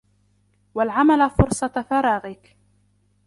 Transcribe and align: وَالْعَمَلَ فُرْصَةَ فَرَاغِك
وَالْعَمَلَ 0.75 1.29
فُرْصَةَ 1.29 1.85
فَرَاغِك 1.89 2.55